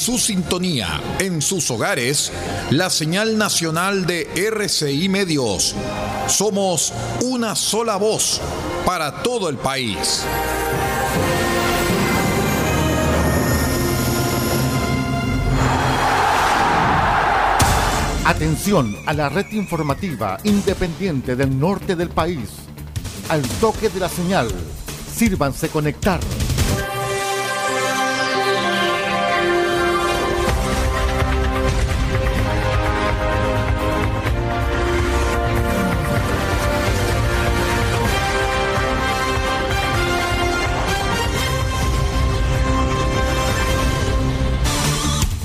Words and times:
su 0.00 0.18
sintonía, 0.18 0.98
en 1.18 1.42
sus 1.42 1.70
hogares, 1.70 2.32
la 2.70 2.88
señal 2.88 3.36
nacional 3.36 4.06
de 4.06 4.30
RCI 4.34 5.10
Medios. 5.10 5.74
Somos 6.26 6.94
una 7.20 7.54
sola 7.54 7.96
voz 7.96 8.40
para 8.86 9.22
todo 9.22 9.50
el 9.50 9.58
país. 9.58 10.24
Atención 18.24 18.96
a 19.04 19.12
la 19.12 19.28
red 19.28 19.50
informativa 19.52 20.38
independiente 20.44 21.36
del 21.36 21.60
norte 21.60 21.94
del 21.94 22.08
país. 22.08 22.48
Al 23.28 23.42
toque 23.60 23.90
de 23.90 24.00
la 24.00 24.08
señal, 24.08 24.48
sírvanse 25.14 25.68
conectar. 25.68 26.20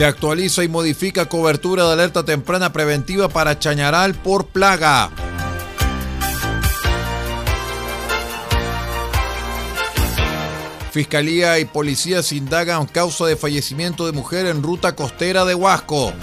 Se 0.00 0.06
actualiza 0.06 0.64
y 0.64 0.68
modifica 0.68 1.26
cobertura 1.26 1.84
de 1.84 1.92
alerta 1.92 2.24
temprana 2.24 2.72
preventiva 2.72 3.28
para 3.28 3.58
Chañaral 3.58 4.14
por 4.14 4.46
plaga. 4.46 5.10
Fiscalía 10.90 11.58
y 11.58 11.66
policías 11.66 12.32
indagan 12.32 12.86
causa 12.86 13.26
de 13.26 13.36
fallecimiento 13.36 14.06
de 14.06 14.12
mujer 14.12 14.46
en 14.46 14.62
ruta 14.62 14.96
costera 14.96 15.44
de 15.44 15.54
Huasco. 15.54 16.14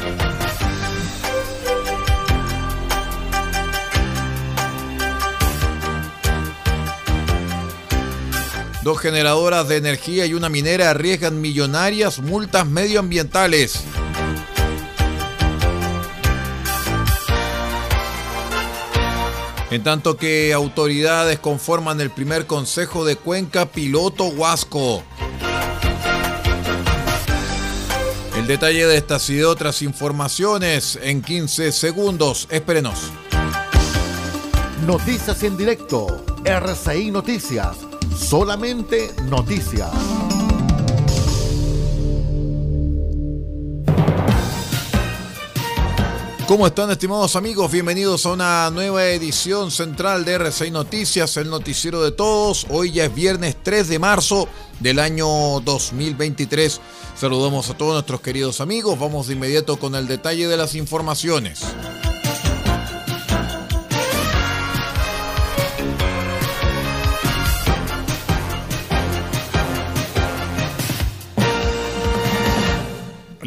Dos 8.87 8.99
generadoras 8.99 9.67
de 9.67 9.75
energía 9.75 10.25
y 10.27 10.33
una 10.33 10.47
minera 10.47 10.91
arriesgan 10.91 11.41
millonarias 11.41 12.19
multas 12.19 12.65
medioambientales. 12.65 13.83
En 19.71 19.83
tanto 19.83 20.15
que 20.15 20.53
autoridades 20.53 21.37
conforman 21.39 21.99
el 21.99 22.11
primer 22.11 22.47
consejo 22.47 23.03
de 23.03 23.17
Cuenca 23.17 23.65
Piloto 23.65 24.27
Huasco. 24.27 25.03
El 28.37 28.47
detalle 28.47 28.87
de 28.87 28.95
estas 28.95 29.29
y 29.29 29.35
de 29.35 29.45
otras 29.45 29.81
informaciones 29.81 30.97
en 31.01 31.21
15 31.21 31.73
segundos. 31.73 32.47
Espérenos. 32.49 33.11
Noticias 34.85 35.43
en 35.43 35.57
directo. 35.57 36.23
RCI 36.45 37.11
Noticias 37.11 37.86
Solamente 38.17 39.13
noticias. 39.29 39.89
¿Cómo 46.47 46.65
están 46.65 46.89
estimados 46.91 47.35
amigos? 47.35 47.71
Bienvenidos 47.71 48.25
a 48.25 48.31
una 48.31 48.69
nueva 48.71 49.05
edición 49.05 49.69
central 49.69 50.25
de 50.25 50.39
R6 50.39 50.71
Noticias, 50.71 51.37
el 51.37 51.49
noticiero 51.49 52.03
de 52.03 52.11
todos. 52.11 52.65
Hoy 52.69 52.91
ya 52.91 53.05
es 53.05 53.13
viernes 53.13 53.55
3 53.61 53.87
de 53.87 53.99
marzo 53.99 54.49
del 54.79 54.99
año 54.99 55.27
2023. 55.61 56.81
Saludamos 57.15 57.69
a 57.69 57.77
todos 57.77 57.93
nuestros 57.93 58.21
queridos 58.21 58.61
amigos. 58.61 58.97
Vamos 58.97 59.27
de 59.27 59.33
inmediato 59.33 59.77
con 59.77 59.95
el 59.95 60.07
detalle 60.07 60.47
de 60.47 60.57
las 60.57 60.75
informaciones. 60.75 61.61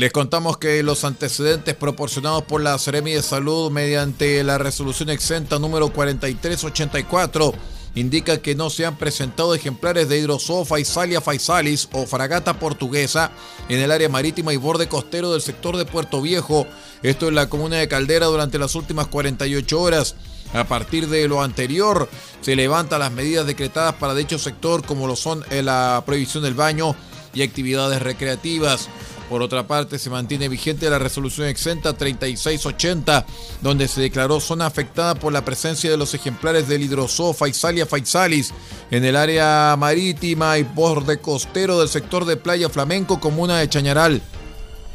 Les 0.00 0.12
contamos 0.12 0.56
que 0.56 0.82
los 0.82 1.04
antecedentes 1.04 1.74
proporcionados 1.74 2.44
por 2.44 2.62
la 2.62 2.78
Seremi 2.78 3.12
de 3.12 3.22
Salud 3.22 3.70
mediante 3.70 4.42
la 4.42 4.56
resolución 4.56 5.10
exenta 5.10 5.58
número 5.58 5.92
4384 5.92 7.52
indica 7.96 8.40
que 8.40 8.54
no 8.54 8.70
se 8.70 8.86
han 8.86 8.96
presentado 8.96 9.54
ejemplares 9.54 10.08
de 10.08 10.16
hidrozoa 10.16 10.64
faisalia 10.64 11.20
faisalis 11.20 11.86
o 11.92 12.06
fragata 12.06 12.58
portuguesa 12.58 13.30
en 13.68 13.78
el 13.78 13.90
área 13.90 14.08
marítima 14.08 14.54
y 14.54 14.56
borde 14.56 14.88
costero 14.88 15.32
del 15.32 15.42
sector 15.42 15.76
de 15.76 15.84
Puerto 15.84 16.22
Viejo, 16.22 16.66
esto 17.02 17.28
en 17.28 17.34
la 17.34 17.50
comuna 17.50 17.76
de 17.76 17.88
Caldera 17.88 18.24
durante 18.24 18.58
las 18.58 18.74
últimas 18.76 19.06
48 19.08 19.78
horas. 19.78 20.14
A 20.54 20.64
partir 20.64 21.08
de 21.08 21.28
lo 21.28 21.42
anterior, 21.42 22.08
se 22.40 22.56
levantan 22.56 23.00
las 23.00 23.12
medidas 23.12 23.46
decretadas 23.46 23.96
para 23.96 24.14
dicho 24.14 24.38
sector, 24.38 24.82
como 24.82 25.06
lo 25.06 25.14
son 25.14 25.44
la 25.50 26.02
prohibición 26.06 26.42
del 26.42 26.54
baño 26.54 26.96
y 27.34 27.42
actividades 27.42 28.00
recreativas. 28.00 28.88
Por 29.30 29.42
otra 29.42 29.64
parte, 29.64 30.00
se 30.00 30.10
mantiene 30.10 30.48
vigente 30.48 30.90
la 30.90 30.98
resolución 30.98 31.46
exenta 31.46 31.92
3680, 31.92 33.24
donde 33.60 33.86
se 33.86 34.00
declaró 34.00 34.40
zona 34.40 34.66
afectada 34.66 35.14
por 35.14 35.32
la 35.32 35.44
presencia 35.44 35.88
de 35.88 35.96
los 35.96 36.14
ejemplares 36.14 36.66
del 36.66 36.82
hidrozoo 36.82 37.32
Faisalia 37.32 37.86
faisalis 37.86 38.52
en 38.90 39.04
el 39.04 39.14
área 39.14 39.76
marítima 39.78 40.58
y 40.58 40.64
borde 40.64 41.20
costero 41.20 41.78
del 41.78 41.88
sector 41.88 42.24
de 42.24 42.36
Playa 42.36 42.68
Flamenco, 42.68 43.20
comuna 43.20 43.58
de 43.58 43.68
Chañaral. 43.68 44.20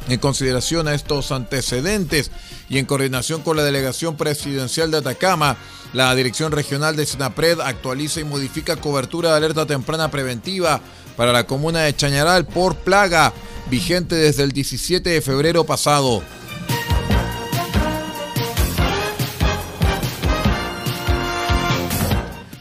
En 0.09 0.19
consideración 0.19 0.89
a 0.89 0.95
estos 0.95 1.31
antecedentes 1.31 2.29
y 2.67 2.77
en 2.77 2.85
coordinación 2.85 3.41
con 3.41 3.55
la 3.55 3.63
Delegación 3.63 4.17
Presidencial 4.17 4.91
de 4.91 4.97
Atacama, 4.97 5.55
la 5.93 6.13
Dirección 6.13 6.51
Regional 6.51 6.97
de 6.97 7.05
Sinapred 7.05 7.61
actualiza 7.61 8.19
y 8.19 8.25
modifica 8.25 8.75
cobertura 8.75 9.31
de 9.31 9.37
alerta 9.37 9.65
temprana 9.65 10.11
preventiva 10.11 10.81
para 11.15 11.31
la 11.31 11.47
comuna 11.47 11.83
de 11.83 11.95
Chañaral 11.95 12.45
por 12.45 12.75
plaga 12.75 13.33
vigente 13.69 14.15
desde 14.15 14.43
el 14.43 14.51
17 14.51 15.09
de 15.09 15.21
febrero 15.21 15.63
pasado. 15.65 16.21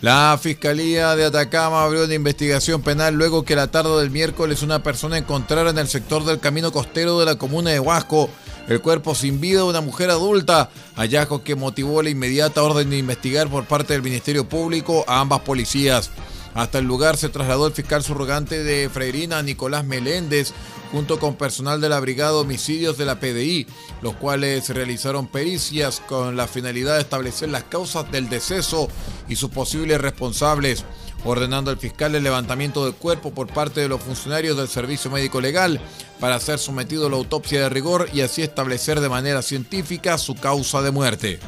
La 0.00 0.38
Fiscalía 0.41 1.16
de 1.16 1.25
Atacama 1.25 1.82
abrió 1.82 2.04
una 2.04 2.12
investigación 2.12 2.82
penal 2.82 3.15
luego 3.15 3.44
que 3.44 3.56
la 3.56 3.69
tarde 3.69 3.98
del 4.00 4.10
miércoles 4.10 4.62
una 4.62 4.82
persona 4.82 5.16
encontrara 5.16 5.70
en 5.70 5.78
el 5.78 5.88
sector 5.88 6.25
del 6.25 6.41
camino 6.41 6.72
costero 6.72 7.19
de 7.19 7.25
la 7.25 7.36
comuna 7.36 7.71
de 7.71 7.81
Huasco 7.81 8.28
el 8.69 8.81
cuerpo 8.81 9.15
sin 9.15 9.41
vida 9.41 9.60
de 9.60 9.65
una 9.66 9.81
mujer 9.81 10.10
adulta, 10.10 10.71
hallazgo 10.97 11.42
que 11.42 11.54
motivó 11.54 12.03
la 12.03 12.10
inmediata 12.10 12.62
orden 12.62 12.91
de 12.91 12.98
investigar 12.98 13.48
por 13.48 13.65
parte 13.65 13.92
del 13.92 14.03
Ministerio 14.03 14.48
Público 14.48 15.04
a 15.06 15.21
ambas 15.21 15.41
policías. 15.41 16.10
Hasta 16.54 16.78
el 16.78 16.84
lugar 16.84 17.16
se 17.16 17.28
trasladó 17.28 17.66
el 17.66 17.72
fiscal 17.72 18.03
surrogante 18.03 18.62
de 18.62 18.89
Freirina, 18.89 19.42
Nicolás 19.42 19.84
Meléndez, 19.84 20.53
junto 20.94 21.18
con 21.18 21.34
personal 21.34 21.80
de 21.80 21.88
la 21.88 21.98
Brigada 21.98 22.30
de 22.30 22.38
Homicidios 22.38 22.96
de 22.96 23.04
la 23.04 23.18
PDI, 23.18 23.66
los 24.00 24.14
cuales 24.14 24.68
realizaron 24.68 25.26
pericias 25.26 25.98
con 25.98 26.36
la 26.36 26.46
finalidad 26.46 26.94
de 26.94 27.00
establecer 27.00 27.48
las 27.48 27.64
causas 27.64 28.08
del 28.12 28.28
deceso 28.28 28.88
y 29.28 29.34
sus 29.34 29.50
posibles 29.50 30.00
responsables, 30.00 30.84
ordenando 31.24 31.72
al 31.72 31.78
fiscal 31.78 32.14
el 32.14 32.22
levantamiento 32.22 32.84
del 32.84 32.94
cuerpo 32.94 33.34
por 33.34 33.48
parte 33.48 33.80
de 33.80 33.88
los 33.88 34.04
funcionarios 34.04 34.56
del 34.56 34.68
Servicio 34.68 35.10
Médico 35.10 35.41
Legal 35.41 35.80
para 36.20 36.38
ser 36.38 36.60
sometido 36.60 37.08
a 37.08 37.10
la 37.10 37.16
autopsia 37.16 37.62
de 37.62 37.70
rigor 37.70 38.08
y 38.12 38.20
así 38.20 38.42
establecer 38.42 39.00
de 39.00 39.08
manera 39.08 39.42
científica 39.42 40.16
su 40.16 40.36
causa 40.36 40.80
de 40.80 40.92
muerte. 40.92 41.41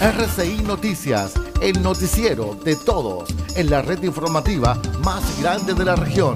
RCI 0.00 0.62
Noticias, 0.62 1.32
el 1.60 1.82
noticiero 1.82 2.56
de 2.64 2.76
todos, 2.76 3.28
en 3.56 3.70
la 3.70 3.82
red 3.82 4.02
informativa 4.02 4.80
más 5.04 5.40
grande 5.40 5.74
de 5.74 5.84
la 5.84 5.96
región. 5.96 6.34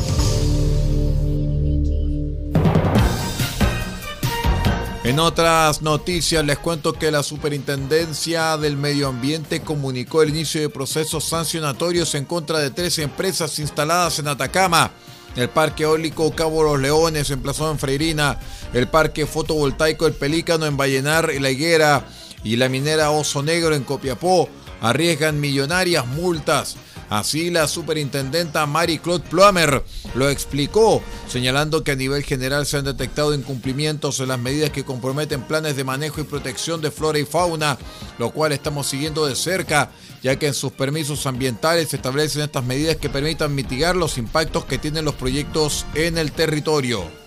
En 5.05 5.19
otras 5.19 5.83
noticias 5.83 6.45
les 6.45 6.59
cuento 6.59 6.93
que 6.93 7.11
la 7.11 7.23
Superintendencia 7.23 8.57
del 8.57 8.77
Medio 8.77 9.09
Ambiente 9.09 9.61
comunicó 9.61 10.23
el 10.23 10.31
inicio 10.31 10.61
de 10.61 10.69
procesos 10.69 11.25
sancionatorios 11.25 12.15
en 12.15 12.25
contra 12.25 12.59
de 12.59 12.71
tres 12.71 12.99
empresas 12.99 13.59
instaladas 13.59 14.19
en 14.19 14.29
Atacama. 14.29 14.93
El 15.35 15.49
Parque 15.49 15.85
Eólico 15.85 16.31
Cabo 16.33 16.63
Los 16.63 16.81
Leones, 16.81 17.31
emplazado 17.31 17.73
en 17.73 17.79
Freirina, 17.79 18.39
el 18.73 18.87
Parque 18.87 19.27
Fotovoltaico 19.27 20.07
El 20.07 20.13
Pelícano 20.13 20.67
en 20.67 20.77
Vallenar 20.77 21.31
y 21.35 21.39
La 21.39 21.51
Higuera. 21.51 22.07
Y 22.45 22.57
la 22.57 22.69
minera 22.69 23.13
Oso 23.13 23.43
Negro 23.43 23.75
en 23.75 23.85
Copiapó 23.85 24.49
arriesgan 24.83 25.41
millonarias 25.41 26.07
multas. 26.07 26.77
Así 27.09 27.51
la 27.51 27.69
superintendenta 27.69 28.65
Mary 28.67 28.99
Claude 28.99 29.29
Plummer 29.29 29.85
lo 30.15 30.31
explicó, 30.31 31.03
señalando 31.29 31.85
que 31.85 31.93
a 31.93 31.97
nivel 31.97 32.23
general 32.23 32.65
se 32.65 32.79
han 32.79 32.87
detectado 32.87 33.35
incumplimientos 33.35 34.21
en 34.21 34.29
las 34.29 34.39
medidas 34.39 34.71
que 34.71 34.85
comprometen 34.85 35.43
planes 35.43 35.77
de 35.77 35.85
manejo 35.85 36.23
y 36.23 36.25
protección 36.25 36.81
de 36.81 36.91
flora 36.91 37.19
y 37.19 37.27
fauna, 37.27 37.77
lo 38.19 38.31
cual 38.31 38.53
estamos 38.53 38.87
siguiendo 38.87 39.27
de 39.27 39.37
cerca, 39.37 39.91
ya 40.23 40.37
que 40.37 40.47
en 40.47 40.55
sus 40.55 40.73
permisos 40.73 41.27
ambientales 41.27 41.91
se 41.91 41.97
establecen 41.97 42.43
estas 42.43 42.65
medidas 42.65 42.97
que 42.97 43.11
permitan 43.11 43.55
mitigar 43.55 43.95
los 43.95 44.17
impactos 44.17 44.65
que 44.65 44.79
tienen 44.79 45.05
los 45.05 45.15
proyectos 45.15 45.85
en 45.95 46.17
el 46.17 46.33
territorio. 46.33 47.22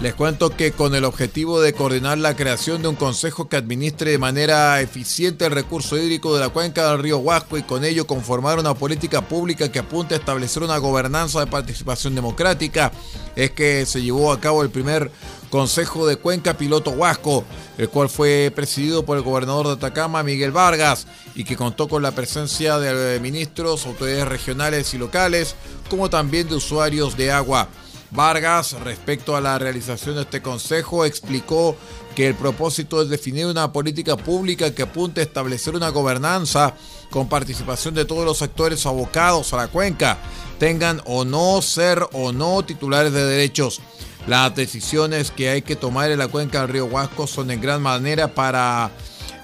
Les 0.00 0.14
cuento 0.14 0.50
que 0.50 0.70
con 0.70 0.94
el 0.94 1.04
objetivo 1.04 1.60
de 1.60 1.72
coordinar 1.72 2.18
la 2.18 2.36
creación 2.36 2.82
de 2.82 2.88
un 2.88 2.94
consejo 2.94 3.48
que 3.48 3.56
administre 3.56 4.12
de 4.12 4.18
manera 4.18 4.80
eficiente 4.80 5.44
el 5.44 5.50
recurso 5.50 5.96
hídrico 5.96 6.32
de 6.32 6.40
la 6.40 6.50
cuenca 6.50 6.88
del 6.88 7.00
río 7.00 7.18
Huasco 7.18 7.58
y 7.58 7.64
con 7.64 7.84
ello 7.84 8.06
conformar 8.06 8.60
una 8.60 8.74
política 8.74 9.22
pública 9.22 9.72
que 9.72 9.80
apunte 9.80 10.14
a 10.14 10.18
establecer 10.18 10.62
una 10.62 10.78
gobernanza 10.78 11.40
de 11.40 11.48
participación 11.48 12.14
democrática, 12.14 12.92
es 13.34 13.50
que 13.50 13.84
se 13.86 14.00
llevó 14.00 14.30
a 14.30 14.38
cabo 14.38 14.62
el 14.62 14.70
primer 14.70 15.10
Consejo 15.50 16.06
de 16.06 16.16
Cuenca 16.16 16.56
Piloto 16.56 16.90
Huasco, 16.90 17.44
el 17.76 17.88
cual 17.88 18.08
fue 18.08 18.52
presidido 18.54 19.04
por 19.04 19.16
el 19.16 19.24
gobernador 19.24 19.66
de 19.66 19.72
Atacama, 19.72 20.22
Miguel 20.22 20.52
Vargas, 20.52 21.08
y 21.34 21.42
que 21.42 21.56
contó 21.56 21.88
con 21.88 22.02
la 22.02 22.12
presencia 22.12 22.78
de 22.78 23.18
ministros, 23.18 23.84
autoridades 23.84 24.28
regionales 24.28 24.94
y 24.94 24.98
locales, 24.98 25.56
como 25.90 26.08
también 26.08 26.48
de 26.48 26.54
usuarios 26.54 27.16
de 27.16 27.32
agua. 27.32 27.68
Vargas, 28.10 28.72
respecto 28.84 29.36
a 29.36 29.40
la 29.40 29.58
realización 29.58 30.14
de 30.16 30.22
este 30.22 30.40
consejo, 30.40 31.04
explicó 31.04 31.76
que 32.14 32.28
el 32.28 32.34
propósito 32.34 33.02
es 33.02 33.08
definir 33.08 33.46
una 33.46 33.72
política 33.72 34.16
pública 34.16 34.74
que 34.74 34.82
apunte 34.82 35.20
a 35.20 35.24
establecer 35.24 35.76
una 35.76 35.90
gobernanza 35.90 36.74
con 37.10 37.28
participación 37.28 37.94
de 37.94 38.04
todos 38.04 38.24
los 38.24 38.40
actores 38.42 38.86
abocados 38.86 39.52
a 39.52 39.58
la 39.58 39.68
cuenca, 39.68 40.18
tengan 40.58 41.02
o 41.04 41.24
no 41.24 41.60
ser 41.62 42.06
o 42.12 42.32
no 42.32 42.64
titulares 42.64 43.12
de 43.12 43.24
derechos. 43.24 43.80
Las 44.26 44.54
decisiones 44.54 45.30
que 45.30 45.50
hay 45.50 45.62
que 45.62 45.76
tomar 45.76 46.10
en 46.10 46.18
la 46.18 46.28
cuenca 46.28 46.60
del 46.60 46.68
río 46.68 46.86
Huasco 46.86 47.26
son 47.26 47.50
en 47.50 47.60
gran 47.60 47.80
manera 47.80 48.34
para 48.34 48.90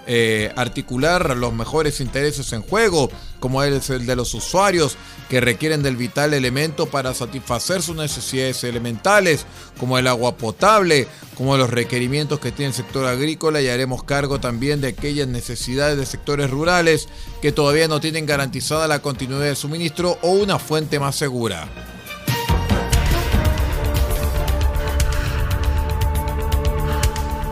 eh, 0.06 0.52
articular 0.56 1.36
los 1.36 1.52
mejores 1.52 2.00
intereses 2.00 2.52
en 2.52 2.62
juego, 2.62 3.10
como 3.40 3.62
es 3.62 3.90
el 3.90 4.06
de 4.06 4.16
los 4.16 4.34
usuarios 4.34 4.96
que 5.28 5.40
requieren 5.40 5.82
del 5.82 5.96
vital 5.96 6.34
elemento 6.34 6.86
para 6.86 7.14
satisfacer 7.14 7.82
sus 7.82 7.96
necesidades 7.96 8.62
elementales, 8.64 9.46
como 9.78 9.98
el 9.98 10.06
agua 10.06 10.36
potable, 10.36 11.08
como 11.36 11.56
los 11.56 11.70
requerimientos 11.70 12.40
que 12.40 12.52
tiene 12.52 12.68
el 12.68 12.74
sector 12.74 13.06
agrícola 13.06 13.60
y 13.60 13.68
haremos 13.68 14.04
cargo 14.04 14.40
también 14.40 14.80
de 14.80 14.88
aquellas 14.88 15.28
necesidades 15.28 15.98
de 15.98 16.06
sectores 16.06 16.50
rurales 16.50 17.08
que 17.42 17.52
todavía 17.52 17.88
no 17.88 18.00
tienen 18.00 18.26
garantizada 18.26 18.88
la 18.88 19.02
continuidad 19.02 19.44
de 19.44 19.56
suministro 19.56 20.18
o 20.22 20.30
una 20.30 20.58
fuente 20.58 20.98
más 20.98 21.16
segura. 21.16 21.68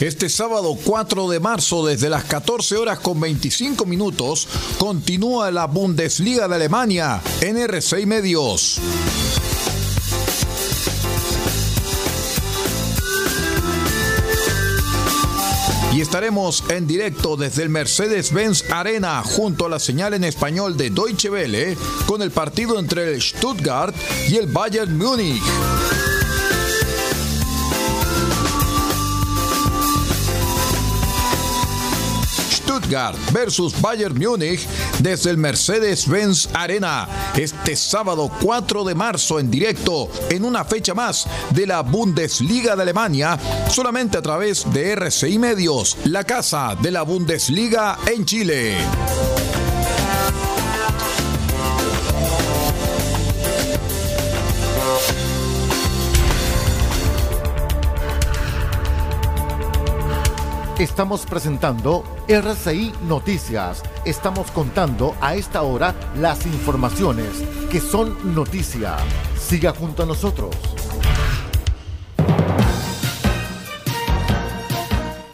Este 0.00 0.30
sábado 0.30 0.78
4 0.82 1.28
de 1.28 1.40
marzo, 1.40 1.84
desde 1.84 2.08
las 2.08 2.24
14 2.24 2.78
horas 2.78 3.00
con 3.00 3.20
25 3.20 3.84
minutos, 3.84 4.48
continúa 4.78 5.50
la 5.50 5.66
Bundesliga 5.66 6.48
de 6.48 6.54
Alemania 6.54 7.20
en 7.42 7.58
R6 7.58 8.06
Medios. 8.06 8.80
Y 15.94 16.00
estaremos 16.00 16.64
en 16.70 16.86
directo 16.86 17.36
desde 17.36 17.62
el 17.64 17.68
Mercedes-Benz 17.68 18.70
Arena 18.70 19.22
junto 19.22 19.66
a 19.66 19.68
la 19.68 19.78
señal 19.78 20.14
en 20.14 20.24
español 20.24 20.78
de 20.78 20.88
Deutsche 20.88 21.28
Welle 21.28 21.76
con 22.06 22.22
el 22.22 22.30
partido 22.30 22.78
entre 22.78 23.12
el 23.12 23.20
Stuttgart 23.20 23.94
y 24.30 24.36
el 24.36 24.46
Bayern 24.46 24.96
Múnich. 24.96 25.42
Stuttgart 32.70 33.16
versus 33.32 33.80
Bayern 33.80 34.16
Múnich 34.16 34.64
desde 35.00 35.30
el 35.30 35.38
Mercedes-Benz 35.38 36.50
Arena 36.52 37.08
este 37.36 37.74
sábado 37.74 38.30
4 38.40 38.84
de 38.84 38.94
marzo 38.94 39.40
en 39.40 39.50
directo 39.50 40.08
en 40.28 40.44
una 40.44 40.64
fecha 40.64 40.94
más 40.94 41.26
de 41.50 41.66
la 41.66 41.80
Bundesliga 41.80 42.76
de 42.76 42.82
Alemania 42.82 43.36
solamente 43.68 44.18
a 44.18 44.22
través 44.22 44.72
de 44.72 44.92
RCI 44.92 45.40
Medios, 45.40 45.96
la 46.04 46.22
casa 46.22 46.76
de 46.80 46.92
la 46.92 47.02
Bundesliga 47.02 47.98
en 48.06 48.24
Chile. 48.24 49.39
Estamos 60.80 61.26
presentando 61.26 62.02
RCI 62.26 62.94
Noticias. 63.06 63.82
Estamos 64.06 64.50
contando 64.50 65.14
a 65.20 65.34
esta 65.34 65.60
hora 65.60 65.94
las 66.16 66.46
informaciones 66.46 67.28
que 67.70 67.82
son 67.82 68.34
noticia. 68.34 68.96
Siga 69.38 69.74
junto 69.74 70.04
a 70.04 70.06
nosotros. 70.06 70.56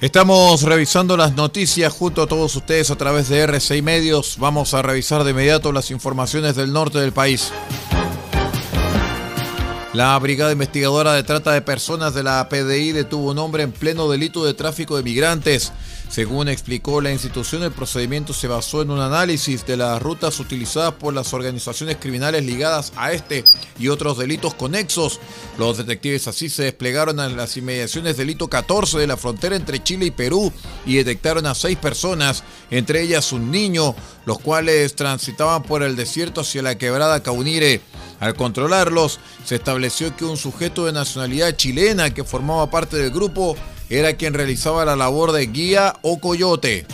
Estamos 0.01 0.63
revisando 0.63 1.17
las 1.17 1.37
noticias 1.37 1.93
junto 1.93 2.23
a 2.23 2.27
todos 2.27 2.57
ustedes 2.57 2.91
a 2.91 2.97
través 2.97 3.29
de 3.29 3.39
RCI 3.43 3.83
Medios. 3.83 4.39
Vamos 4.41 4.75
a 4.75 4.83
revisar 4.83 5.23
de 5.23 5.31
inmediato 5.31 5.71
las 5.71 5.93
informaciones 5.93 6.57
del 6.57 6.73
norte 6.73 6.99
del 6.99 7.13
país. 7.13 7.53
La 9.97 10.19
Brigada 10.19 10.53
Investigadora 10.53 11.15
de 11.15 11.23
Trata 11.23 11.53
de 11.53 11.63
Personas 11.63 12.13
de 12.13 12.23
la 12.23 12.47
PDI 12.51 12.93
detuvo 12.93 13.31
un 13.31 13.39
hombre 13.39 13.63
en 13.63 13.73
pleno 13.73 14.11
delito 14.11 14.45
de 14.45 14.53
tráfico 14.53 14.99
de 14.99 15.03
migrantes. 15.03 15.73
Según 16.11 16.49
explicó 16.49 17.01
la 17.01 17.13
institución, 17.13 17.63
el 17.63 17.73
procedimiento 17.73 18.35
se 18.35 18.47
basó 18.47 18.83
en 18.83 18.91
un 18.91 19.01
análisis 19.01 19.65
de 19.65 19.79
las 19.79 20.03
rutas 20.03 20.39
utilizadas 20.39 20.93
por 20.93 21.15
las 21.15 21.33
organizaciones 21.33 21.97
criminales 21.97 22.45
ligadas 22.45 22.93
a 22.95 23.13
este 23.13 23.47
y 23.79 23.89
otros 23.89 24.19
delitos 24.19 24.53
conexos. 24.53 25.19
Los 25.57 25.79
detectives 25.79 26.29
así 26.29 26.51
se 26.51 26.65
desplegaron 26.65 27.19
en 27.19 27.35
las 27.35 27.57
inmediaciones 27.57 28.19
del 28.19 28.29
hito 28.29 28.49
14 28.49 28.99
de 28.99 29.07
la 29.07 29.17
frontera 29.17 29.57
entre 29.57 29.83
Chile 29.83 30.05
y 30.05 30.11
Perú 30.11 30.53
y 30.85 30.97
detectaron 30.97 31.47
a 31.47 31.55
seis 31.55 31.79
personas, 31.79 32.45
entre 32.71 33.01
ellas 33.01 33.33
un 33.33 33.51
niño, 33.51 33.95
los 34.27 34.41
cuales 34.41 34.95
transitaban 34.95 35.63
por 35.63 35.83
el 35.83 35.97
desierto 35.97 36.43
hacia 36.43 36.61
la 36.61 36.77
quebrada 36.77 37.23
Caunire. 37.23 37.81
Al 38.21 38.35
controlarlos, 38.35 39.21
se 39.45 39.57
estableció 39.57 40.17
que 40.17 40.25
un 40.25 40.37
sujeto 40.37 40.87
de 40.87 40.93
nacionalidad 40.93 41.57
chilena 41.57 42.15
que 42.15 42.25
formaba 42.25 42.71
parte 42.71 42.97
del 42.97 43.11
grupo 43.11 43.57
era 43.89 44.15
quien 44.15 44.35
realizaba 44.35 44.85
la 44.85 44.97
labor 44.97 45.33
de 45.33 45.47
guía 45.47 45.95
o 46.03 46.19
coyote. 46.19 46.87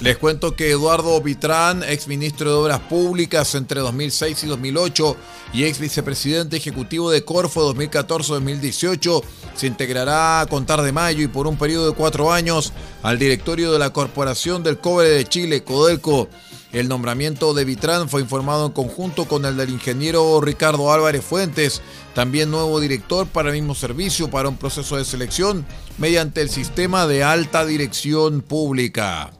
Les 0.00 0.16
cuento 0.16 0.56
que 0.56 0.70
Eduardo 0.70 1.20
Vitrán, 1.20 1.82
ex 1.82 2.08
ministro 2.08 2.50
de 2.50 2.56
Obras 2.56 2.80
Públicas 2.80 3.54
entre 3.54 3.80
2006 3.80 4.44
y 4.44 4.46
2008 4.46 5.16
y 5.52 5.64
ex 5.64 5.78
vicepresidente 5.78 6.56
ejecutivo 6.56 7.10
de 7.10 7.24
Corfo 7.24 7.74
2014-2018, 7.74 9.22
se 9.58 9.66
integrará 9.66 10.40
a 10.40 10.46
contar 10.46 10.82
de 10.82 10.92
mayo 10.92 11.24
y 11.24 11.26
por 11.26 11.48
un 11.48 11.58
periodo 11.58 11.90
de 11.90 11.96
cuatro 11.96 12.32
años 12.32 12.72
al 13.02 13.18
directorio 13.18 13.72
de 13.72 13.80
la 13.80 13.90
Corporación 13.90 14.62
del 14.62 14.78
Cobre 14.78 15.08
de 15.08 15.24
Chile, 15.24 15.64
Codelco. 15.64 16.28
El 16.70 16.88
nombramiento 16.88 17.54
de 17.54 17.64
Vitrán 17.64 18.08
fue 18.08 18.20
informado 18.20 18.66
en 18.66 18.72
conjunto 18.72 19.24
con 19.24 19.44
el 19.44 19.56
del 19.56 19.70
ingeniero 19.70 20.40
Ricardo 20.40 20.92
Álvarez 20.92 21.24
Fuentes, 21.24 21.82
también 22.14 22.50
nuevo 22.50 22.78
director 22.78 23.26
para 23.26 23.48
el 23.48 23.56
mismo 23.56 23.74
servicio 23.74 24.30
para 24.30 24.48
un 24.48 24.58
proceso 24.58 24.96
de 24.96 25.04
selección 25.04 25.66
mediante 25.96 26.40
el 26.40 26.50
sistema 26.50 27.06
de 27.06 27.24
alta 27.24 27.64
dirección 27.64 28.42
pública. 28.42 29.32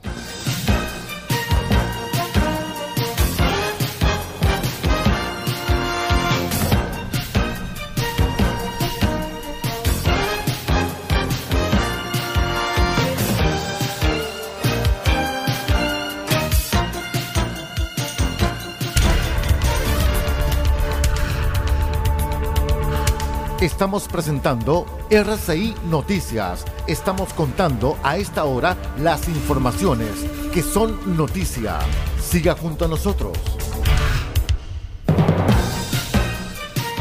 Estamos 23.68 24.08
presentando 24.08 24.87
RCI 25.10 25.75
Noticias. 25.90 26.64
Estamos 26.87 27.34
contando 27.34 27.98
a 28.02 28.16
esta 28.16 28.44
hora 28.46 28.78
las 28.98 29.28
informaciones 29.28 30.08
que 30.54 30.62
son 30.62 31.18
noticia. 31.18 31.78
Siga 32.18 32.56
junto 32.56 32.87
a 32.87 32.88
nosotros. 32.88 33.37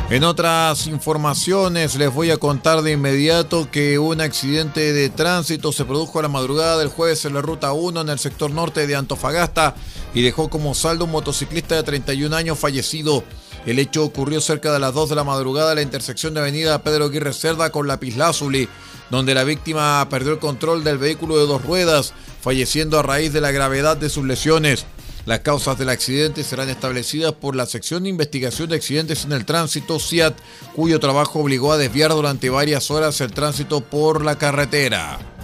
En 0.10 0.26
otras 0.26 0.88
informaciones 0.88 1.96
les 1.96 2.14
voy 2.14 2.32
a 2.32 2.38
contar 2.38 2.82
de 2.82 2.92
inmediato 2.92 3.72
que 3.72 3.98
un 3.98 4.20
accidente 4.20 4.92
de 4.92 5.10
tránsito 5.10 5.72
se 5.72 5.86
produjo 5.86 6.20
a 6.20 6.24
la 6.24 6.28
madrugada 6.28 6.78
del 6.80 6.90
jueves 6.90 7.24
en 7.24 7.34
la 7.34 7.42
ruta 7.42 7.72
1 7.72 8.02
en 8.02 8.10
el 8.10 8.20
sector 8.20 8.52
norte 8.52 8.88
de 8.88 8.96
Antofagasta 8.98 9.74
y 10.14 10.22
dejó 10.22 10.50
como 10.50 10.74
saldo 10.74 11.06
un 11.06 11.12
motociclista 11.12 11.76
de 11.76 11.84
31 11.84 12.36
años 12.36 12.60
fallecido. 12.60 13.24
El 13.68 13.80
hecho 13.80 14.06
ocurrió 14.06 14.40
cerca 14.40 14.72
de 14.72 14.80
las 14.80 14.94
2 14.94 15.10
de 15.10 15.16
la 15.16 15.26
madrugada 15.26 15.74
en 15.74 15.76
la 15.76 15.82
intersección 15.82 16.34
de 16.34 16.40
avenida 16.40 16.82
Pedro 16.84 17.08
Aguirre 17.08 17.34
Cerda 17.34 17.70
con 17.70 17.86
la 17.86 18.00
Pislázuli, 18.00 18.70
donde 19.10 19.36
la 19.36 19.44
víctima 19.44 20.08
perdió 20.10 20.32
el 20.32 20.40
control 20.40 20.86
del 20.86 20.98
vehículo 20.98 21.38
de 21.38 21.48
dos 21.48 21.66
ruedas, 21.66 22.14
falleciendo 22.42 22.98
a 22.98 23.04
raíz 23.04 23.34
de 23.34 23.42
la 23.42 23.52
gravedad 23.52 23.98
de 23.98 24.10
sus 24.10 24.24
lesiones. 24.24 24.86
Las 25.26 25.42
causas 25.42 25.78
del 25.78 25.90
accidente 25.90 26.46
serán 26.46 26.70
establecidas 26.70 27.34
por 27.34 27.58
la 27.58 27.66
sección 27.66 28.04
de 28.04 28.10
investigación 28.10 28.70
de 28.70 28.78
accidentes 28.78 29.26
en 29.26 29.34
el 29.34 29.44
tránsito 29.44 30.00
CIAT, 30.00 30.38
cuyo 30.74 31.02
trabajo 31.02 31.40
obligó 31.40 31.74
a 31.74 31.78
desviar 31.78 32.12
durante 32.12 32.50
varias 32.50 32.90
horas 32.90 33.20
el 33.20 33.34
tránsito 33.34 33.82
por 33.82 34.24
la 34.24 34.38
carretera. 34.38 35.37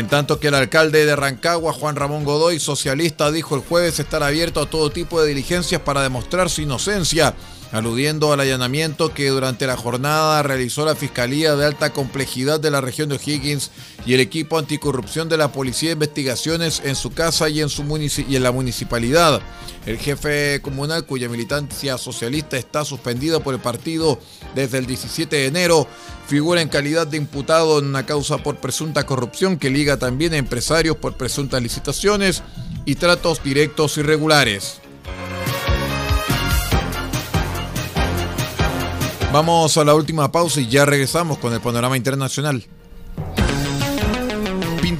En 0.00 0.08
tanto 0.08 0.40
que 0.40 0.48
el 0.48 0.54
alcalde 0.54 1.04
de 1.04 1.14
Rancagua, 1.14 1.74
Juan 1.74 1.94
Ramón 1.94 2.24
Godoy, 2.24 2.58
socialista, 2.58 3.30
dijo 3.30 3.54
el 3.54 3.60
jueves 3.60 3.98
estar 3.98 4.22
abierto 4.22 4.62
a 4.62 4.70
todo 4.70 4.88
tipo 4.88 5.20
de 5.20 5.28
diligencias 5.28 5.82
para 5.82 6.00
demostrar 6.00 6.48
su 6.48 6.62
inocencia, 6.62 7.34
aludiendo 7.72 8.32
al 8.32 8.40
allanamiento 8.40 9.14
que 9.14 9.28
durante 9.28 9.66
la 9.66 9.76
jornada 9.76 10.42
realizó 10.42 10.84
la 10.84 10.96
Fiscalía 10.96 11.54
de 11.56 11.66
Alta 11.66 11.92
Complejidad 11.92 12.58
de 12.60 12.70
la 12.70 12.80
región 12.80 13.08
de 13.08 13.16
O'Higgins 13.16 13.70
y 14.04 14.14
el 14.14 14.20
equipo 14.20 14.58
anticorrupción 14.58 15.28
de 15.28 15.36
la 15.36 15.52
Policía 15.52 15.90
de 15.90 15.94
Investigaciones 15.94 16.82
en 16.84 16.96
su 16.96 17.12
casa 17.12 17.48
y 17.48 17.60
en, 17.60 17.68
su 17.68 17.84
y 18.28 18.36
en 18.36 18.42
la 18.42 18.52
municipalidad. 18.52 19.40
El 19.86 19.98
jefe 19.98 20.60
comunal, 20.62 21.06
cuya 21.06 21.28
militancia 21.28 21.96
socialista 21.96 22.56
está 22.56 22.84
suspendida 22.84 23.40
por 23.40 23.54
el 23.54 23.60
partido 23.60 24.20
desde 24.54 24.78
el 24.78 24.86
17 24.86 25.34
de 25.34 25.46
enero, 25.46 25.86
figura 26.26 26.60
en 26.60 26.68
calidad 26.68 27.06
de 27.06 27.16
imputado 27.16 27.78
en 27.78 27.86
una 27.86 28.04
causa 28.04 28.38
por 28.38 28.56
presunta 28.56 29.06
corrupción 29.06 29.58
que 29.58 29.70
liga 29.70 29.96
también 29.96 30.34
a 30.34 30.38
empresarios 30.38 30.96
por 30.96 31.16
presuntas 31.16 31.62
licitaciones 31.62 32.42
y 32.84 32.96
tratos 32.96 33.42
directos 33.42 33.96
irregulares. 33.96 34.80
Vamos 39.32 39.78
a 39.78 39.84
la 39.84 39.94
última 39.94 40.32
pausa 40.32 40.60
y 40.60 40.66
ya 40.66 40.84
regresamos 40.84 41.38
con 41.38 41.52
el 41.52 41.60
panorama 41.60 41.96
internacional. 41.96 42.64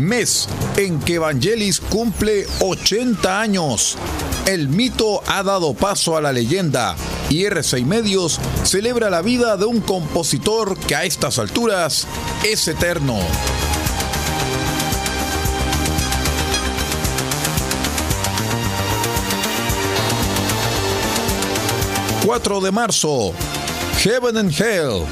mes 0.00 0.48
en 0.76 1.00
que 1.00 1.14
Evangelis 1.14 1.80
cumple 1.80 2.46
80 2.60 3.40
años. 3.40 3.96
El 4.46 4.68
mito 4.68 5.22
ha 5.26 5.42
dado 5.42 5.74
paso 5.74 6.16
a 6.16 6.20
la 6.20 6.32
leyenda 6.32 6.96
y 7.30 7.44
R6 7.44 7.84
Medios 7.84 8.40
celebra 8.64 9.10
la 9.10 9.22
vida 9.22 9.56
de 9.56 9.66
un 9.66 9.80
compositor 9.80 10.78
que 10.78 10.94
a 10.94 11.04
estas 11.04 11.38
alturas 11.38 12.06
es 12.44 12.66
eterno. 12.68 13.18
...4 22.28 22.60
de 22.60 22.70
marzo... 22.70 23.32
...Heaven 24.02 24.36
and 24.36 24.52
Hell... 24.52 25.06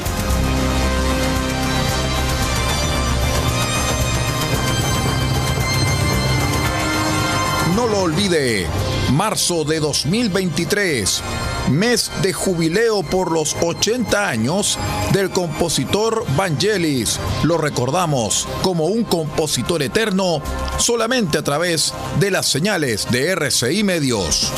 olvide. 7.97 8.67
Marzo 9.13 9.65
de 9.65 9.81
2023, 9.81 11.23
mes 11.71 12.11
de 12.23 12.33
jubileo 12.33 13.03
por 13.03 13.33
los 13.33 13.57
80 13.61 14.29
años 14.29 14.79
del 15.13 15.31
compositor 15.31 16.25
Vangelis. 16.37 17.19
Lo 17.45 17.59
recordamos 17.59 18.49
como 18.63 18.87
un 18.87 19.05
compositor 19.05 19.83
eterno 19.83 20.43
solamente 20.79 21.39
a 21.39 21.43
través 21.43 21.95
de 22.21 22.31
las 22.31 22.47
señales 22.47 23.07
de 23.11 23.31
RCI 23.31 23.85
Medios. 23.85 24.53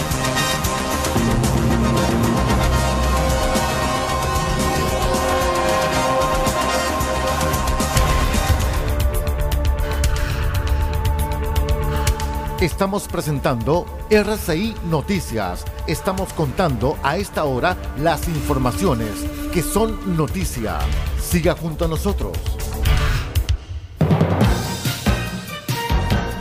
Estamos 12.61 13.07
presentando 13.07 13.87
RCI 14.11 14.75
Noticias. 14.91 15.65
Estamos 15.87 16.33
contando 16.33 16.99
a 17.05 17.17
esta 17.17 17.45
hora 17.45 17.77
las 18.00 18.27
informaciones 18.27 19.11
que 19.53 19.62
son 19.62 20.17
noticia. 20.17 20.81
Siga 21.23 21.55
junto 21.55 21.85
a 21.85 21.88
nosotros. 21.88 22.37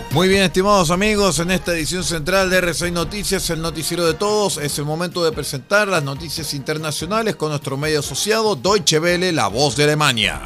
Muy 0.10 0.28
bien, 0.28 0.42
estimados 0.42 0.90
amigos, 0.90 1.38
en 1.38 1.52
esta 1.52 1.74
edición 1.74 2.04
central 2.04 2.50
de 2.50 2.58
RCI 2.62 2.90
Noticias, 2.90 3.48
el 3.52 3.62
noticiero 3.62 4.04
de 4.04 4.16
todos, 4.16 4.58
es 4.58 4.80
el 4.80 4.86
momento 4.86 5.24
de 5.24 5.32
presentar 5.32 5.88
las 5.88 6.02
noticias 6.02 6.56
internacionales 6.56 7.36
con 7.36 7.50
nuestro 7.50 7.78
medio 7.78 8.00
asociado 8.00 8.56
Deutsche 8.56 8.98
Welle, 8.98 9.32
la 9.34 9.50
voz 9.50 9.76
de 9.76 9.84
Alemania. 9.84 10.42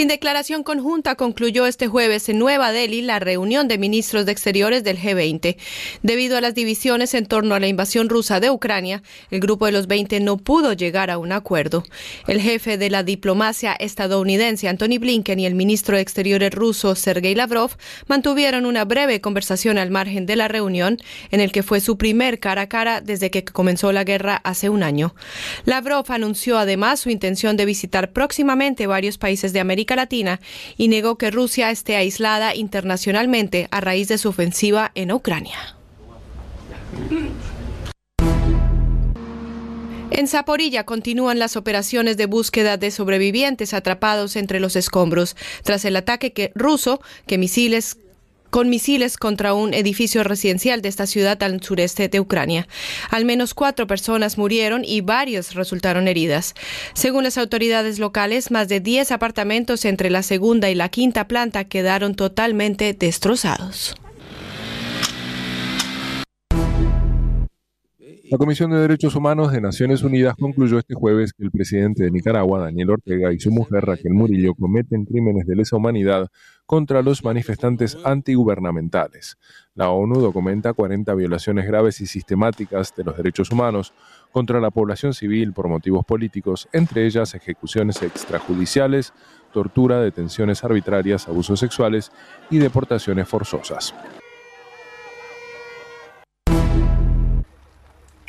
Sin 0.00 0.08
declaración 0.08 0.62
conjunta 0.62 1.14
concluyó 1.14 1.66
este 1.66 1.86
jueves 1.86 2.30
en 2.30 2.38
Nueva 2.38 2.72
Delhi 2.72 3.02
la 3.02 3.18
reunión 3.18 3.68
de 3.68 3.76
ministros 3.76 4.24
de 4.24 4.32
Exteriores 4.32 4.82
del 4.82 4.98
G20. 4.98 5.58
Debido 6.02 6.38
a 6.38 6.40
las 6.40 6.54
divisiones 6.54 7.12
en 7.12 7.26
torno 7.26 7.54
a 7.54 7.60
la 7.60 7.66
invasión 7.66 8.08
rusa 8.08 8.40
de 8.40 8.48
Ucrania, 8.48 9.02
el 9.30 9.40
grupo 9.40 9.66
de 9.66 9.72
los 9.72 9.88
20 9.88 10.20
no 10.20 10.38
pudo 10.38 10.72
llegar 10.72 11.10
a 11.10 11.18
un 11.18 11.32
acuerdo. 11.32 11.84
El 12.26 12.40
jefe 12.40 12.78
de 12.78 12.88
la 12.88 13.02
diplomacia 13.02 13.74
estadounidense, 13.74 14.68
Anthony 14.68 14.98
Blinken, 14.98 15.38
y 15.38 15.44
el 15.44 15.54
ministro 15.54 15.96
de 15.96 16.02
Exteriores 16.02 16.54
ruso, 16.54 16.94
Sergei 16.94 17.34
Lavrov, 17.34 17.72
mantuvieron 18.06 18.64
una 18.64 18.86
breve 18.86 19.20
conversación 19.20 19.76
al 19.76 19.90
margen 19.90 20.24
de 20.24 20.36
la 20.36 20.48
reunión, 20.48 20.96
en 21.30 21.40
el 21.40 21.52
que 21.52 21.62
fue 21.62 21.80
su 21.80 21.98
primer 21.98 22.40
cara 22.40 22.62
a 22.62 22.68
cara 22.70 23.02
desde 23.02 23.30
que 23.30 23.44
comenzó 23.44 23.92
la 23.92 24.04
guerra 24.04 24.40
hace 24.44 24.70
un 24.70 24.82
año. 24.82 25.14
Lavrov 25.66 26.06
anunció 26.08 26.56
además 26.56 27.00
su 27.00 27.10
intención 27.10 27.58
de 27.58 27.66
visitar 27.66 28.14
próximamente 28.14 28.86
varios 28.86 29.18
países 29.18 29.52
de 29.52 29.60
América 29.60 29.89
Latina 29.96 30.40
y 30.76 30.88
negó 30.88 31.16
que 31.16 31.30
Rusia 31.30 31.70
esté 31.70 31.96
aislada 31.96 32.54
internacionalmente 32.54 33.68
a 33.70 33.80
raíz 33.80 34.08
de 34.08 34.18
su 34.18 34.28
ofensiva 34.28 34.92
en 34.94 35.12
Ucrania. 35.12 35.76
En 40.10 40.26
Zaporilla 40.26 40.84
continúan 40.84 41.38
las 41.38 41.56
operaciones 41.56 42.16
de 42.16 42.26
búsqueda 42.26 42.76
de 42.76 42.90
sobrevivientes 42.90 43.72
atrapados 43.72 44.36
entre 44.36 44.60
los 44.60 44.76
escombros 44.76 45.36
tras 45.62 45.84
el 45.84 45.96
ataque 45.96 46.32
que, 46.32 46.52
ruso 46.54 47.00
que 47.26 47.38
misiles 47.38 47.96
con 48.50 48.68
misiles 48.68 49.16
contra 49.16 49.54
un 49.54 49.72
edificio 49.74 50.24
residencial 50.24 50.82
de 50.82 50.88
esta 50.88 51.06
ciudad 51.06 51.42
al 51.42 51.62
sureste 51.62 52.08
de 52.08 52.20
Ucrania. 52.20 52.68
Al 53.10 53.24
menos 53.24 53.54
cuatro 53.54 53.86
personas 53.86 54.38
murieron 54.38 54.84
y 54.84 55.00
varios 55.00 55.54
resultaron 55.54 56.08
heridas. 56.08 56.54
Según 56.92 57.24
las 57.24 57.38
autoridades 57.38 57.98
locales, 57.98 58.50
más 58.50 58.68
de 58.68 58.80
10 58.80 59.12
apartamentos 59.12 59.84
entre 59.84 60.10
la 60.10 60.22
segunda 60.22 60.70
y 60.70 60.74
la 60.74 60.88
quinta 60.88 61.28
planta 61.28 61.64
quedaron 61.64 62.14
totalmente 62.14 62.92
destrozados. 62.92 63.94
La 68.30 68.38
Comisión 68.38 68.70
de 68.70 68.78
Derechos 68.78 69.16
Humanos 69.16 69.50
de 69.50 69.60
Naciones 69.60 70.04
Unidas 70.04 70.36
concluyó 70.38 70.78
este 70.78 70.94
jueves 70.94 71.32
que 71.32 71.42
el 71.42 71.50
presidente 71.50 72.04
de 72.04 72.12
Nicaragua, 72.12 72.60
Daniel 72.60 72.90
Ortega, 72.90 73.32
y 73.32 73.40
su 73.40 73.50
mujer 73.50 73.84
Raquel 73.84 74.12
Murillo 74.14 74.54
cometen 74.54 75.04
crímenes 75.04 75.48
de 75.48 75.56
lesa 75.56 75.74
humanidad 75.74 76.28
contra 76.64 77.02
los 77.02 77.24
manifestantes 77.24 77.98
antigubernamentales. 78.04 79.36
La 79.74 79.90
ONU 79.90 80.20
documenta 80.20 80.74
40 80.74 81.12
violaciones 81.14 81.66
graves 81.66 82.00
y 82.02 82.06
sistemáticas 82.06 82.94
de 82.94 83.02
los 83.02 83.16
derechos 83.16 83.50
humanos 83.50 83.94
contra 84.30 84.60
la 84.60 84.70
población 84.70 85.12
civil 85.12 85.52
por 85.52 85.66
motivos 85.66 86.04
políticos, 86.04 86.68
entre 86.72 87.06
ellas 87.06 87.34
ejecuciones 87.34 88.00
extrajudiciales, 88.00 89.12
tortura, 89.52 90.00
detenciones 90.00 90.62
arbitrarias, 90.62 91.26
abusos 91.26 91.58
sexuales 91.58 92.12
y 92.48 92.58
deportaciones 92.58 93.26
forzosas. 93.26 93.92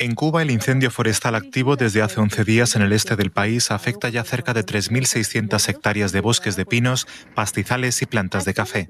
En 0.02 0.16
Cuba, 0.16 0.42
el 0.42 0.50
incendio 0.50 0.90
forestal 0.90 1.36
activo 1.36 1.76
desde 1.76 2.02
hace 2.02 2.18
11 2.18 2.42
días 2.42 2.74
en 2.74 2.82
el 2.82 2.92
este 2.92 3.14
del 3.14 3.30
país 3.30 3.70
afecta 3.70 4.08
ya 4.08 4.24
cerca 4.24 4.52
de 4.52 4.66
3.600 4.66 5.68
hectáreas 5.68 6.10
de 6.10 6.20
bosques 6.20 6.56
de 6.56 6.66
pinos, 6.66 7.06
pastizales 7.36 8.02
y 8.02 8.06
plantas 8.06 8.44
de 8.44 8.52
café. 8.52 8.88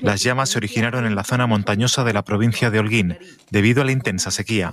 Las 0.00 0.22
llamas 0.22 0.48
se 0.48 0.56
originaron 0.56 1.04
en 1.04 1.16
la 1.16 1.22
zona 1.22 1.46
montañosa 1.46 2.02
de 2.02 2.14
la 2.14 2.24
provincia 2.24 2.70
de 2.70 2.78
Holguín, 2.78 3.18
debido 3.50 3.82
a 3.82 3.84
la 3.84 3.92
intensa 3.92 4.30
sequía. 4.30 4.72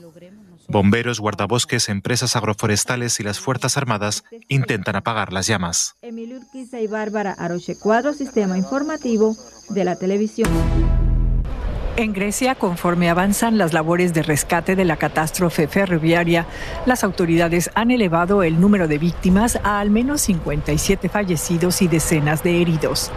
Bomberos, 0.69 1.19
guardabosques, 1.19 1.89
empresas 1.89 2.37
agroforestales 2.37 3.19
y 3.19 3.23
las 3.23 3.41
Fuerzas 3.41 3.75
Armadas 3.75 4.23
intentan 4.47 4.95
apagar 4.95 5.33
las 5.33 5.45
llamas. 5.45 5.95
Emilio 6.01 6.37
Urquiza 6.37 6.79
y 6.79 6.87
Bárbara 6.87 7.33
Aroche 7.33 7.75
Cuadro, 7.77 8.13
Sistema 8.13 8.57
Informativo 8.57 9.35
de 9.67 9.83
la 9.83 9.97
Televisión. 9.97 10.49
En 11.95 12.11
Grecia, 12.11 12.55
conforme 12.55 13.11
avanzan 13.11 13.59
las 13.59 13.71
labores 13.71 14.15
de 14.15 14.23
rescate 14.23 14.75
de 14.75 14.83
la 14.83 14.97
catástrofe 14.97 15.67
ferroviaria, 15.67 16.47
las 16.87 17.03
autoridades 17.03 17.69
han 17.75 17.91
elevado 17.91 18.41
el 18.41 18.59
número 18.59 18.87
de 18.87 18.97
víctimas 18.97 19.59
a 19.63 19.79
al 19.79 19.91
menos 19.91 20.21
57 20.21 21.07
fallecidos 21.07 21.83
y 21.83 21.87
decenas 21.87 22.41
de 22.41 22.59
heridos. 22.59 23.11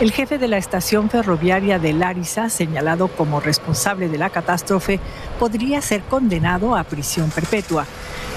El 0.00 0.12
jefe 0.12 0.38
de 0.38 0.46
la 0.46 0.58
estación 0.58 1.10
ferroviaria 1.10 1.80
de 1.80 1.92
Larissa, 1.92 2.50
señalado 2.50 3.08
como 3.08 3.40
responsable 3.40 4.08
de 4.08 4.18
la 4.18 4.30
catástrofe, 4.30 5.00
podría 5.40 5.82
ser 5.82 6.02
condenado 6.02 6.76
a 6.76 6.84
prisión 6.84 7.30
perpetua. 7.30 7.84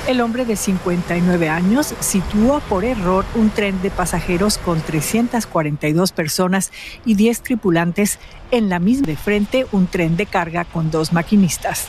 El 0.07 0.19
hombre 0.19 0.43
de 0.43 0.57
59 0.57 1.47
años 1.47 1.93
situó 2.01 2.59
por 2.67 2.83
error 2.83 3.23
un 3.35 3.51
tren 3.51 3.81
de 3.81 3.89
pasajeros 3.89 4.57
con 4.57 4.81
342 4.81 6.11
personas 6.11 6.73
y 7.05 7.13
10 7.13 7.41
tripulantes 7.41 8.19
en 8.53 8.69
la 8.69 8.77
misma 8.77 9.07
de 9.07 9.17
frente 9.17 9.65
un 9.71 9.87
tren 9.87 10.15
de 10.15 10.27
carga 10.27 10.63
con 10.63 10.91
dos 10.91 11.11
maquinistas. 11.11 11.87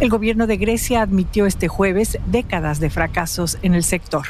El 0.00 0.08
gobierno 0.08 0.48
de 0.48 0.56
Grecia 0.56 1.02
admitió 1.02 1.46
este 1.46 1.68
jueves 1.68 2.18
décadas 2.26 2.80
de 2.80 2.90
fracasos 2.90 3.58
en 3.62 3.74
el 3.74 3.84
sector. 3.84 4.26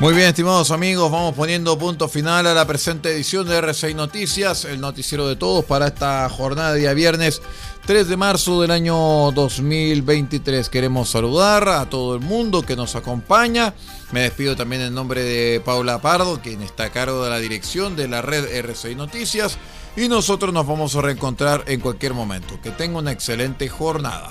Muy 0.00 0.14
bien, 0.14 0.28
estimados 0.28 0.70
amigos, 0.70 1.10
vamos 1.10 1.34
poniendo 1.34 1.76
punto 1.76 2.06
final 2.08 2.46
a 2.46 2.54
la 2.54 2.64
presente 2.68 3.10
edición 3.10 3.48
de 3.48 3.60
R6 3.60 3.96
Noticias, 3.96 4.64
el 4.64 4.80
noticiero 4.80 5.26
de 5.26 5.34
todos 5.34 5.64
para 5.64 5.88
esta 5.88 6.28
jornada 6.28 6.72
de 6.72 6.80
día 6.80 6.94
viernes 6.94 7.42
3 7.84 8.06
de 8.06 8.16
marzo 8.16 8.62
del 8.62 8.70
año 8.70 8.94
2023. 9.32 10.68
Queremos 10.68 11.08
saludar 11.08 11.68
a 11.68 11.90
todo 11.90 12.14
el 12.14 12.20
mundo 12.20 12.62
que 12.62 12.76
nos 12.76 12.94
acompaña. 12.94 13.74
Me 14.12 14.20
despido 14.20 14.54
también 14.54 14.82
en 14.82 14.94
nombre 14.94 15.24
de 15.24 15.60
Paula 15.64 16.00
Pardo, 16.00 16.40
quien 16.40 16.62
está 16.62 16.84
a 16.84 16.90
cargo 16.90 17.24
de 17.24 17.30
la 17.30 17.40
dirección 17.40 17.96
de 17.96 18.06
la 18.06 18.22
red 18.22 18.44
R6 18.64 18.94
Noticias. 18.94 19.58
Y 19.96 20.06
nosotros 20.06 20.54
nos 20.54 20.64
vamos 20.64 20.94
a 20.94 21.02
reencontrar 21.02 21.64
en 21.66 21.80
cualquier 21.80 22.14
momento. 22.14 22.60
Que 22.62 22.70
tenga 22.70 22.98
una 22.98 23.10
excelente 23.10 23.68
jornada. 23.68 24.30